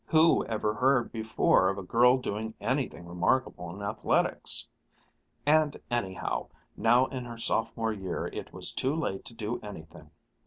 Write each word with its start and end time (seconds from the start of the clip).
Who 0.07 0.43
ever 0.47 0.73
heard 0.73 1.11
before 1.11 1.69
of 1.69 1.77
a 1.77 1.83
girl 1.83 2.17
doing 2.17 2.55
anything 2.59 3.05
remarkable 3.05 3.69
in 3.69 3.83
athletics? 3.83 4.67
And 5.45 5.77
anyhow, 5.91 6.47
now 6.75 7.05
in 7.05 7.23
her 7.25 7.37
Sophomore 7.37 7.93
year 7.93 8.25
it 8.25 8.51
was 8.51 8.71
too 8.73 8.95
late 8.95 9.25
to 9.25 9.35
do 9.35 9.59
anything. 9.61 10.09